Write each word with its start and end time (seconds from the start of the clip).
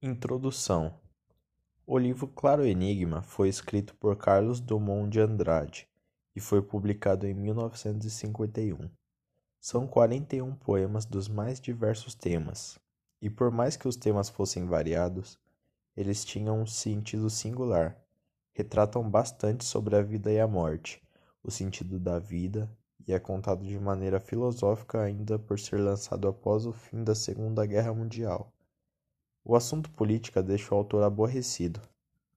Introdução 0.00 0.94
O 1.84 1.98
livro 1.98 2.28
Claro 2.28 2.64
Enigma 2.64 3.20
foi 3.20 3.48
escrito 3.48 3.96
por 3.96 4.14
Carlos 4.14 4.60
Drummond 4.60 5.10
de 5.10 5.18
Andrade 5.18 5.88
e 6.36 6.40
foi 6.40 6.62
publicado 6.62 7.26
em 7.26 7.34
1951. 7.34 8.88
São 9.60 9.88
41 9.88 10.54
poemas 10.54 11.04
dos 11.04 11.26
mais 11.26 11.60
diversos 11.60 12.14
temas, 12.14 12.78
e 13.20 13.28
por 13.28 13.50
mais 13.50 13.76
que 13.76 13.88
os 13.88 13.96
temas 13.96 14.28
fossem 14.28 14.66
variados, 14.66 15.36
eles 15.96 16.24
tinham 16.24 16.62
um 16.62 16.66
sentido 16.66 17.28
singular. 17.28 18.00
Retratam 18.52 19.02
bastante 19.02 19.64
sobre 19.64 19.96
a 19.96 20.02
vida 20.02 20.30
e 20.30 20.38
a 20.38 20.46
morte, 20.46 21.02
o 21.42 21.50
sentido 21.50 21.98
da 21.98 22.20
vida, 22.20 22.70
e 23.04 23.12
é 23.12 23.18
contado 23.18 23.64
de 23.64 23.76
maneira 23.80 24.20
filosófica 24.20 25.02
ainda 25.02 25.40
por 25.40 25.58
ser 25.58 25.80
lançado 25.80 26.28
após 26.28 26.66
o 26.66 26.72
fim 26.72 27.02
da 27.02 27.16
Segunda 27.16 27.66
Guerra 27.66 27.92
Mundial. 27.92 28.52
O 29.48 29.56
assunto 29.56 29.90
política 29.92 30.42
deixa 30.42 30.74
o 30.74 30.76
autor 30.76 31.02
aborrecido, 31.02 31.80